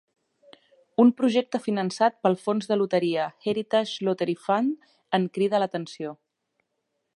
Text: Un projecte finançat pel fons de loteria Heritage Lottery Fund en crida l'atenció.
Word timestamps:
Un 1.03 1.11
projecte 1.19 1.59
finançat 1.65 2.17
pel 2.23 2.37
fons 2.45 2.71
de 2.71 2.79
loteria 2.79 3.27
Heritage 3.51 4.09
Lottery 4.09 4.37
Fund 4.49 4.91
en 5.19 5.29
crida 5.37 5.63
l'atenció. 5.65 6.19